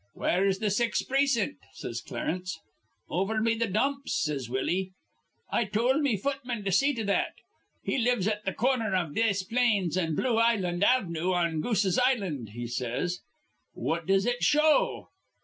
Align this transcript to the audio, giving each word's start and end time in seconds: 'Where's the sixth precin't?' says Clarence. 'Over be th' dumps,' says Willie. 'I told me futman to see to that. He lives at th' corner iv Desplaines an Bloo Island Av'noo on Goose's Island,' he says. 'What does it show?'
'Where's 0.15 0.57
the 0.57 0.71
sixth 0.71 1.07
precin't?' 1.07 1.59
says 1.73 2.01
Clarence. 2.01 2.57
'Over 3.07 3.39
be 3.39 3.55
th' 3.55 3.71
dumps,' 3.71 4.19
says 4.23 4.49
Willie. 4.49 4.93
'I 5.51 5.65
told 5.65 6.01
me 6.01 6.17
futman 6.17 6.65
to 6.65 6.71
see 6.71 6.91
to 6.95 7.03
that. 7.03 7.33
He 7.83 7.99
lives 7.99 8.27
at 8.27 8.43
th' 8.43 8.57
corner 8.57 8.95
iv 8.95 9.13
Desplaines 9.13 9.95
an 9.97 10.15
Bloo 10.15 10.37
Island 10.37 10.81
Av'noo 10.83 11.33
on 11.33 11.61
Goose's 11.61 11.99
Island,' 11.99 12.49
he 12.53 12.65
says. 12.65 13.19
'What 13.75 14.07
does 14.07 14.25
it 14.25 14.41
show?' 14.43 15.09